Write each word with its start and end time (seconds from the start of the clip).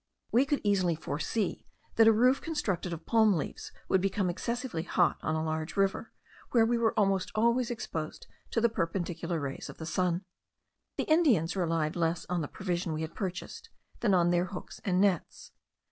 We 0.31 0.47
could 0.47 0.61
easily 0.63 0.95
foresee 0.95 1.67
that 1.95 2.07
a 2.07 2.11
roof 2.11 2.41
constructed 2.41 2.91
of 2.91 3.05
palm 3.05 3.29
tree 3.33 3.37
leaves 3.45 3.71
would 3.87 4.01
become 4.01 4.31
excessively 4.31 4.81
hot 4.81 5.19
on 5.21 5.35
a 5.35 5.43
large 5.43 5.77
river, 5.77 6.11
where 6.49 6.65
we 6.65 6.75
were 6.79 6.97
almost 6.97 7.31
always 7.35 7.69
exposed 7.69 8.25
to 8.49 8.59
the 8.59 8.67
perpendicular 8.67 9.39
rays 9.39 9.69
of 9.69 9.77
the 9.77 9.85
sun. 9.85 10.23
The 10.97 11.03
Indians 11.03 11.55
relied 11.55 11.95
less 11.95 12.25
on 12.29 12.41
the 12.41 12.47
provision 12.47 12.93
we 12.93 13.01
had 13.03 13.13
purchased, 13.13 13.69
than 13.99 14.15
on 14.15 14.31
their 14.31 14.45
hooks 14.45 14.81
and 14.83 14.99
nets. 14.99 15.51